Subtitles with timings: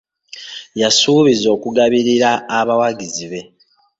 [0.81, 3.41] Yasuubiza okugabirira abawagizi be.